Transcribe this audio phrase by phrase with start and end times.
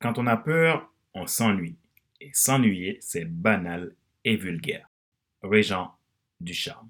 [0.00, 1.76] Quand on a peur, on s'ennuie.
[2.20, 4.88] Et s'ennuyer, c'est banal et vulgaire.
[5.42, 5.92] Régent
[6.40, 6.88] Ducharme.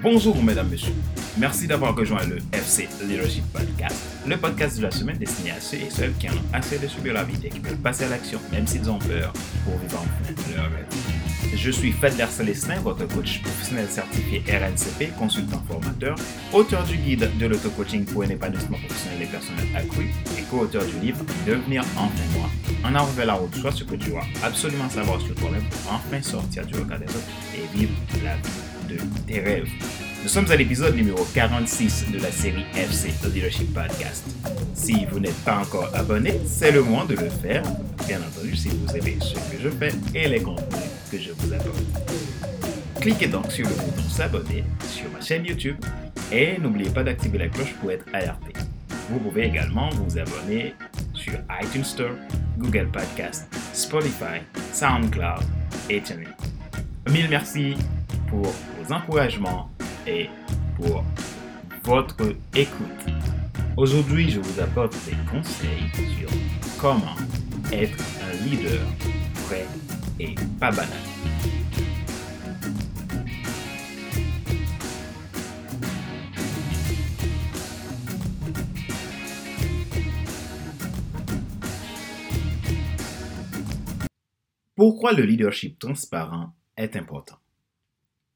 [0.00, 0.92] Bonjour mesdames, messieurs.
[1.38, 3.96] Merci d'avoir rejoint le FC Leadership Podcast,
[4.26, 6.86] le podcast de la semaine destiné à ceux et celles qui en ont assez de
[6.88, 9.32] subir la vie et qui veulent passer à l'action, même s'ils ont peur,
[9.64, 11.17] pour vivre enfin leur rêve.
[11.54, 16.16] Je suis Fadler Célestin, votre coach professionnel certifié RNCP, consultant formateur,
[16.52, 20.98] auteur du guide de l'auto-coaching pour un épanouissement professionnel et personnel accru et co-auteur du
[21.00, 22.48] livre Devenir enfin moi.
[22.84, 26.22] En avant la route, soit ce que tu dois absolument savoir sur toi-même pour enfin
[26.22, 27.92] sortir du regard des autres et vivre
[28.22, 29.68] la vie de tes rêves.
[30.22, 34.24] Nous sommes à l'épisode numéro 46 de la série FC The Leadership Podcast.
[34.74, 37.62] Si vous n'êtes pas encore abonné, c'est le moment de le faire,
[38.06, 41.82] bien entendu si vous aimez ce que je fais et les contenus je vous apporte.
[43.00, 45.76] Cliquez donc sur le bouton s'abonner sur ma chaîne YouTube
[46.32, 48.52] et n'oubliez pas d'activer la cloche pour être alerté.
[49.08, 50.74] Vous pouvez également vous abonner
[51.14, 52.10] sur iTunes Store,
[52.58, 54.40] Google Podcast, Spotify,
[54.72, 55.44] SoundCloud
[55.88, 56.30] et TuneIn.
[57.10, 57.74] Mille merci
[58.28, 59.70] pour vos encouragements
[60.06, 60.28] et
[60.76, 61.04] pour
[61.84, 63.06] votre écoute.
[63.76, 65.88] Aujourd'hui, je vous apporte des conseils
[66.18, 66.28] sur
[66.78, 67.16] comment
[67.72, 68.80] être un leader
[69.46, 69.64] vrai
[70.58, 70.98] pas banal.
[84.74, 87.38] Pourquoi le leadership transparent est important?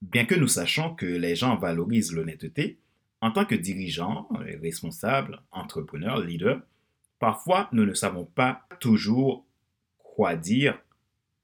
[0.01, 2.79] Bien que nous sachions que les gens valorisent l'honnêteté,
[3.21, 4.29] en tant que dirigeants,
[4.61, 6.61] responsables, entrepreneurs, leaders,
[7.21, 9.45] parfois nous ne savons pas toujours
[9.99, 10.77] quoi dire,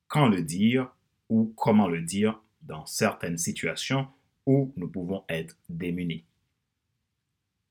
[0.09, 0.91] quand le dire
[1.29, 4.09] ou comment le dire dans certaines situations
[4.47, 6.25] où nous pouvons être démunis.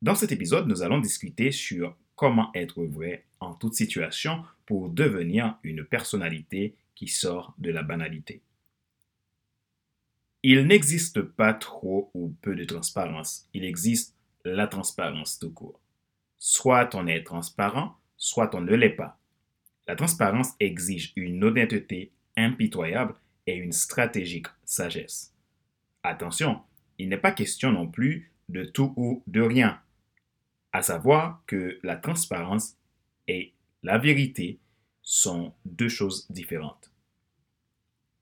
[0.02, 5.58] Dans cet épisode, nous allons discuter sur comment être vrai en toute situation pour devenir
[5.64, 8.42] une personnalité qui sort de la banalité.
[10.44, 13.48] Il n'existe pas trop ou peu de transparence.
[13.54, 15.80] Il existe la transparence tout court.
[16.38, 19.20] Soit on est transparent, soit on ne l'est pas.
[19.88, 23.16] La transparence exige une honnêteté impitoyable
[23.46, 25.34] et une stratégique sagesse.
[26.04, 26.62] Attention,
[26.98, 29.82] il n'est pas question non plus de tout ou de rien.
[30.72, 32.78] À savoir que la transparence
[33.28, 33.54] et
[33.84, 34.60] la vérité
[35.02, 36.92] sont deux choses différentes.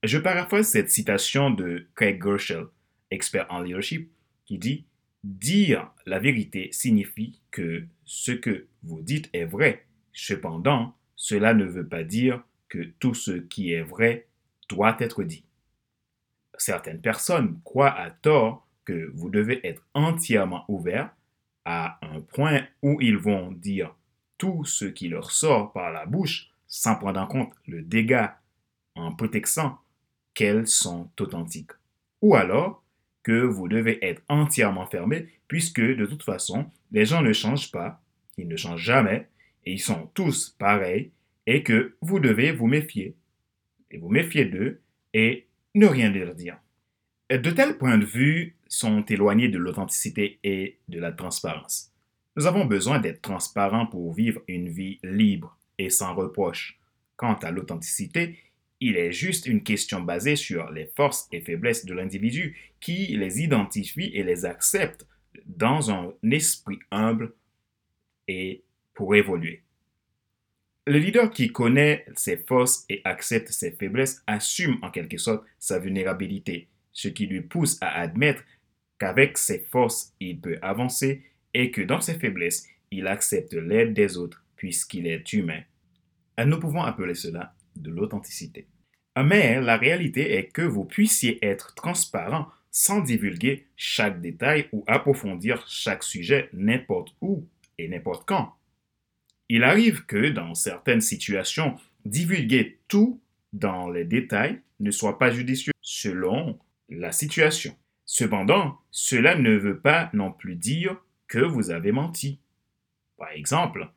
[0.03, 2.67] Je paraphrase cette citation de Craig Gershel,
[3.09, 4.11] expert en leadership,
[4.45, 4.85] qui dit
[5.23, 9.87] Dire la vérité signifie que ce que vous dites est vrai.
[10.13, 14.27] Cependant, cela ne veut pas dire que tout ce qui est vrai
[14.69, 15.43] doit être dit.
[16.57, 21.09] Certaines personnes croient à tort que vous devez être entièrement ouvert
[21.65, 23.95] à un point où ils vont dire
[24.37, 28.39] tout ce qui leur sort par la bouche sans prendre en compte le dégât
[28.95, 29.79] en prétextant
[30.33, 31.71] qu'elles sont authentiques.
[32.21, 32.83] Ou alors
[33.23, 38.01] que vous devez être entièrement fermé puisque de toute façon, les gens ne changent pas,
[38.37, 39.27] ils ne changent jamais,
[39.65, 41.11] et ils sont tous pareils,
[41.47, 43.15] et que vous devez vous méfier,
[43.91, 44.81] et vous méfier d'eux,
[45.13, 46.57] et ne rien leur dire.
[47.29, 51.91] De tels points de vue sont éloignés de l'authenticité et de la transparence.
[52.35, 56.79] Nous avons besoin d'être transparents pour vivre une vie libre et sans reproche.
[57.15, 58.37] Quant à l'authenticité,
[58.81, 63.41] il est juste une question basée sur les forces et faiblesses de l'individu qui les
[63.41, 65.07] identifie et les accepte
[65.45, 67.33] dans un esprit humble
[68.27, 68.63] et
[68.93, 69.64] pour évoluer.
[70.87, 75.79] Le leader qui connaît ses forces et accepte ses faiblesses assume en quelque sorte sa
[75.79, 78.43] vulnérabilité, ce qui lui pousse à admettre
[78.99, 81.23] qu'avec ses forces, il peut avancer
[81.55, 85.61] et que dans ses faiblesses, il accepte l'aide des autres puisqu'il est humain.
[86.43, 88.67] Nous pouvons appeler cela de l'authenticité.
[89.17, 95.65] Mais la réalité est que vous puissiez être transparent sans divulguer chaque détail ou approfondir
[95.67, 97.47] chaque sujet n'importe où
[97.77, 98.53] et n'importe quand.
[99.49, 101.75] Il arrive que dans certaines situations,
[102.05, 103.21] divulguer tout
[103.53, 106.59] dans les détails ne soit pas judicieux selon
[106.89, 107.75] la situation.
[108.05, 110.97] Cependant, cela ne veut pas non plus dire
[111.27, 112.39] que vous avez menti.
[113.17, 113.89] Par exemple,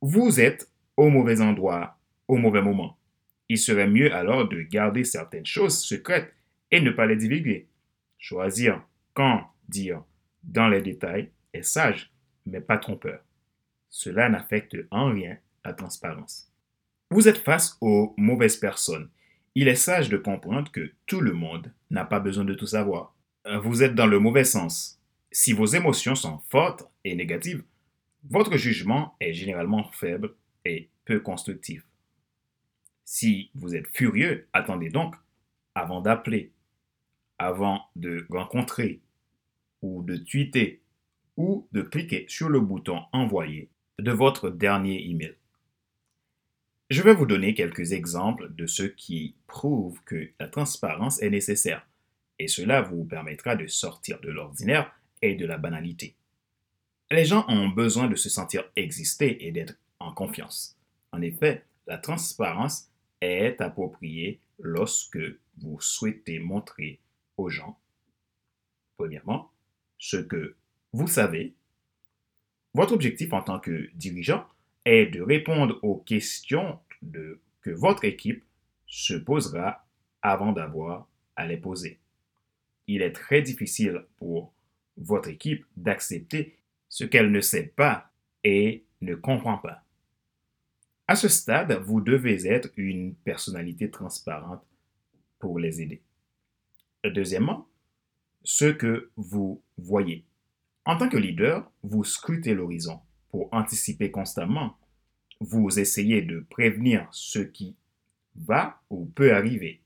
[0.00, 1.98] vous êtes au mauvais endroit
[2.28, 2.98] au mauvais moment.
[3.48, 6.34] Il serait mieux alors de garder certaines choses secrètes
[6.70, 7.68] et ne pas les divulguer.
[8.18, 8.82] Choisir
[9.12, 10.02] quand dire
[10.42, 12.12] dans les détails est sage,
[12.46, 13.20] mais pas trompeur.
[13.96, 16.50] Cela n'affecte en rien la transparence.
[17.12, 19.08] Vous êtes face aux mauvaises personnes
[19.54, 23.14] Il est sage de comprendre que tout le monde n'a pas besoin de tout savoir.
[23.62, 25.00] Vous êtes dans le mauvais sens.
[25.30, 27.62] Si vos émotions sont fortes et négatives,
[28.28, 31.86] votre jugement est généralement faible et peu constructif.
[33.04, 35.14] Si vous êtes furieux, attendez donc
[35.76, 36.50] avant d'appeler,
[37.38, 39.02] avant de rencontrer
[39.82, 40.82] ou de tweeter
[41.36, 45.36] ou de cliquer sur le bouton Envoyer de votre dernier email.
[46.90, 51.86] Je vais vous donner quelques exemples de ce qui prouve que la transparence est nécessaire
[52.38, 54.92] et cela vous permettra de sortir de l'ordinaire
[55.22, 56.14] et de la banalité.
[57.10, 60.76] Les gens ont besoin de se sentir exister et d'être en confiance.
[61.12, 62.90] En effet, la transparence
[63.20, 65.18] est appropriée lorsque
[65.58, 67.00] vous souhaitez montrer
[67.36, 67.78] aux gens,
[68.96, 69.50] premièrement,
[69.98, 70.56] ce que
[70.92, 71.54] vous savez.
[72.74, 74.46] Votre objectif en tant que dirigeant
[74.84, 76.78] est de répondre aux questions
[77.60, 78.44] que votre équipe
[78.86, 79.86] se posera
[80.22, 81.98] avant d'avoir à les poser.
[82.86, 84.52] Il est très difficile pour
[84.96, 86.56] votre équipe d'accepter
[86.88, 88.10] ce qu'elle ne sait pas
[88.42, 89.84] et ne comprend pas.
[91.06, 94.62] À ce stade, vous devez être une personnalité transparente
[95.38, 96.02] pour les aider.
[97.04, 97.68] Deuxièmement,
[98.42, 100.24] ce que vous voyez.
[100.86, 103.00] En tant que leader, vous scrutez l'horizon
[103.30, 104.76] pour anticiper constamment.
[105.40, 107.76] Vous essayez de prévenir ce qui
[108.36, 109.80] va ou peut arriver.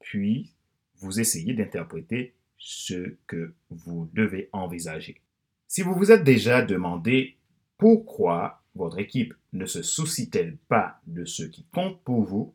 [0.00, 0.52] Puis,
[0.96, 5.20] vous essayez d'interpréter ce que vous devez envisager.
[5.66, 7.38] Si vous vous êtes déjà demandé
[7.78, 12.54] pourquoi votre équipe ne se soucie-t-elle pas de ce qui compte pour vous,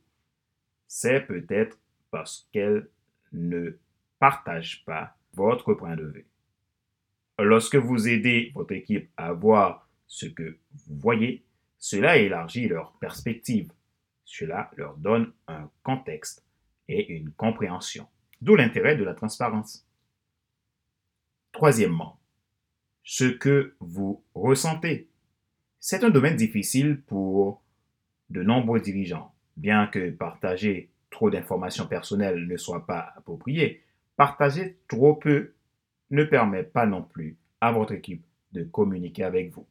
[0.88, 1.80] c'est peut-être
[2.12, 2.88] parce qu'elle
[3.34, 3.78] ne
[4.20, 6.28] partage pas votre point de vue.
[7.40, 10.58] Lorsque vous aidez votre équipe à voir ce que
[10.88, 11.44] vous voyez,
[11.78, 13.72] cela élargit leur perspective.
[14.26, 16.44] Cela leur donne un contexte
[16.88, 18.08] et une compréhension.
[18.42, 19.86] D'où l'intérêt de la transparence.
[21.52, 22.20] Troisièmement,
[23.04, 25.10] ce que vous ressentez.
[25.80, 27.64] C'est un domaine difficile pour
[28.30, 29.34] de nombreux dirigeants.
[29.56, 33.84] Bien que partager trop d'informations personnelles ne soit pas approprié,
[34.18, 35.54] partager trop peu
[36.10, 39.68] ne permet pas non plus à votre équipe de communiquer avec vous.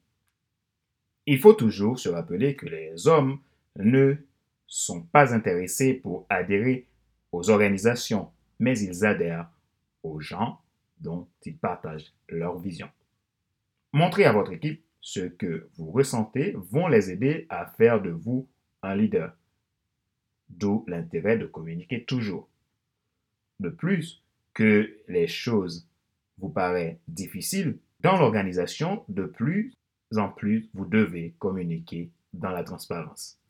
[1.27, 3.39] Il faut toujours se rappeler que les hommes
[3.77, 4.17] ne
[4.67, 6.87] sont pas intéressés pour adhérer
[7.33, 9.51] aux organisations, mais ils adhèrent
[10.03, 10.61] aux gens
[11.01, 12.89] dont ils partagent leur vision.
[13.93, 18.49] Montrez à votre équipe ce que vous ressentez vont les aider à faire de vous
[18.83, 19.37] un leader.
[20.49, 22.49] D'où l'intérêt de communiquer toujours.
[23.61, 24.23] De plus
[24.55, 25.89] que les choses
[26.39, 29.73] vous paraissent difficiles, dans l'organisation, de plus
[30.15, 33.41] en plus, vous devez communiquer dans la transparence.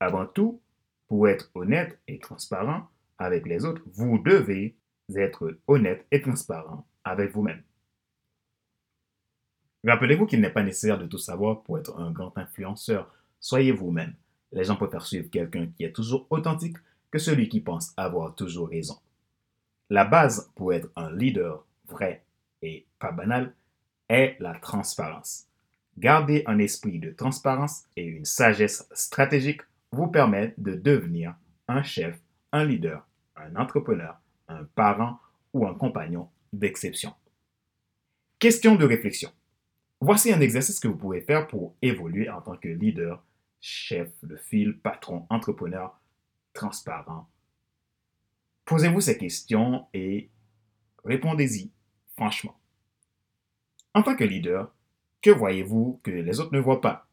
[0.00, 0.60] Avant tout,
[1.06, 4.76] pour être honnête et transparent avec les autres, vous devez
[5.14, 7.62] être honnête et transparent avec vous-même.
[9.86, 13.14] Rappelez-vous qu'il n'est pas nécessaire de tout savoir pour être un grand influenceur.
[13.38, 14.14] Soyez vous-même.
[14.50, 16.76] Les gens préfèrent suivre quelqu'un qui est toujours authentique
[17.10, 18.98] que celui qui pense avoir toujours raison.
[19.90, 22.24] La base pour être un leader vrai
[22.62, 23.54] et pas banal
[24.08, 25.46] est la transparence.
[25.98, 29.62] Garder un esprit de transparence et une sagesse stratégique
[29.92, 31.34] vous permettent de devenir
[31.68, 32.20] un chef,
[32.52, 35.18] un leader, un entrepreneur, un parent
[35.52, 37.14] ou un compagnon d'exception.
[38.38, 39.30] Question de réflexion.
[40.00, 43.24] Voici un exercice que vous pouvez faire pour évoluer en tant que leader,
[43.60, 45.98] chef de file, patron, entrepreneur,
[46.52, 47.28] transparent.
[48.66, 50.30] Posez-vous ces questions et
[51.04, 51.70] répondez-y
[52.16, 52.56] franchement.
[53.94, 54.74] En tant que leader,
[55.22, 57.08] que voyez-vous que les autres ne voient pas?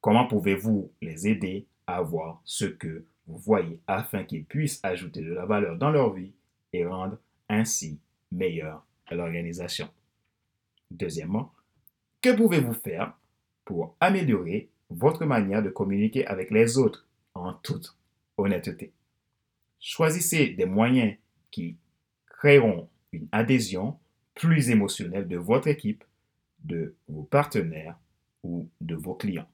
[0.00, 5.32] Comment pouvez-vous les aider à voir ce que vous voyez afin qu'ils puissent ajouter de
[5.32, 6.32] la valeur dans leur vie
[6.72, 7.98] et rendre ainsi
[8.30, 9.88] meilleur à l'organisation?
[10.90, 11.52] Deuxièmement,
[12.20, 13.14] que pouvez-vous faire
[13.64, 17.96] pour améliorer votre manière de communiquer avec les autres en toute
[18.36, 18.92] honnêteté?
[19.80, 21.16] Choisissez des moyens
[21.50, 21.76] qui
[22.26, 23.98] créeront une adhésion
[24.34, 26.04] plus émotionnelle de votre équipe,
[26.64, 27.96] de vos partenaires
[28.42, 29.48] ou de vos clients.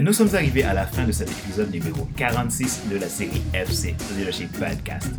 [0.00, 3.96] nous sommes arrivés à la fin de cet épisode numéro 46 de la série FC
[4.16, 5.10] Leadership Podcast.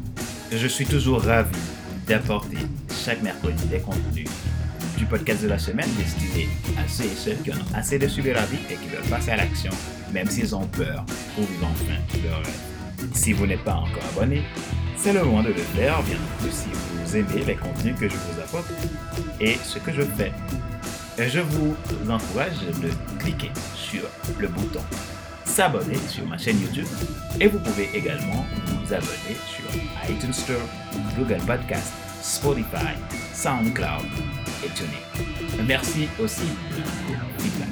[0.52, 1.58] Je suis toujours ravi
[2.08, 2.58] d'apporter
[2.90, 4.30] chaque mercredi des contenus
[5.00, 8.34] du podcast de la semaine destiné à ceux et ceux qui ont assez de suivre
[8.34, 9.72] la vie et qui veulent passer à l'action,
[10.12, 12.44] même s'ils ont peur pour vivre enfin leur.
[13.14, 14.44] Si vous n'êtes pas encore abonné,
[14.98, 18.16] C'est le moment de le faire, bien entendu, si vous aimez les contenus que je
[18.16, 18.70] vous apporte
[19.40, 20.34] et ce que je fais.
[21.18, 21.74] Je vous
[22.10, 22.90] encourage de
[23.20, 24.02] cliquer sur
[24.38, 24.82] le bouton
[25.46, 26.88] s'abonner sur ma chaîne YouTube
[27.40, 29.66] et vous pouvez également vous abonner sur
[30.10, 30.62] iTunes Store,
[31.18, 32.96] Google Podcast, Spotify,
[33.34, 34.06] SoundCloud
[34.66, 35.64] et TuneIn.
[35.66, 36.42] Merci aussi
[36.76, 37.68] pour feedback.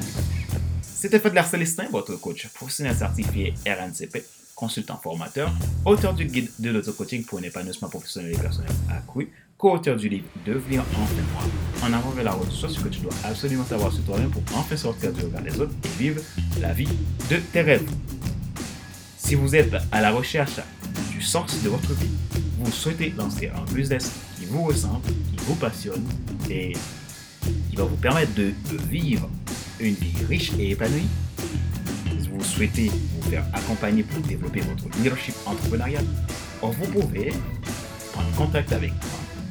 [0.82, 4.24] C'était Fadler Célestin, votre coach professionnel certifié RNCP,
[4.56, 5.52] consultant formateur,
[5.86, 10.28] auteur du guide de l'auto-coaching pour un épanouissement professionnel et personnel accru, co-auteur du livre
[10.46, 14.04] Devenir enfin en avant vers la route, soit ce que tu dois absolument savoir sur
[14.06, 16.22] toi-même pour enfin sortir du regard des autres et vivre
[16.62, 16.90] la vie
[17.30, 17.90] de tes rêves.
[19.18, 20.60] Si vous êtes à la recherche
[21.12, 22.10] du sens de votre vie,
[22.60, 24.12] vous souhaitez lancer un business
[24.48, 26.04] vous ressemble, qui vous passionne
[26.50, 26.74] et
[27.70, 28.54] qui va vous permettre de
[28.90, 29.30] vivre
[29.80, 31.08] une vie riche et épanouie,
[32.38, 36.06] vous souhaitez vous faire accompagner pour développer votre leadership entrepreneurial,
[36.62, 37.34] vous pouvez
[38.14, 39.00] prendre contact avec moi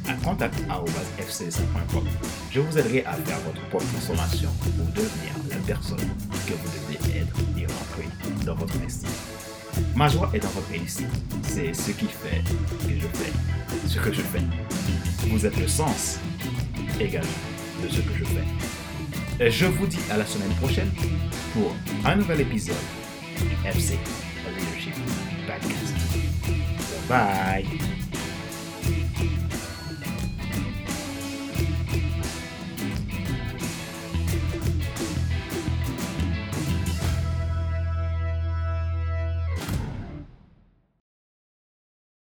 [0.09, 2.05] à contact.fcs.com.
[2.53, 7.19] Je vous aiderai à faire votre propre transformation pour devenir la personne que vous devez
[7.19, 9.09] être et rentrer dans votre destin.
[9.95, 11.07] Ma joie est réussite.
[11.43, 12.43] C'est ce qui fait
[12.87, 13.33] que je fais
[13.87, 14.43] ce que je fais.
[15.29, 16.19] Vous êtes le sens
[17.01, 17.29] également
[17.83, 19.51] de ce que je fais.
[19.51, 20.91] Je vous dis à la semaine prochaine
[21.53, 22.77] pour un nouvel épisode
[23.65, 23.99] FC
[24.57, 24.95] Leadership
[25.47, 25.95] Podcast.
[27.09, 27.67] Bye.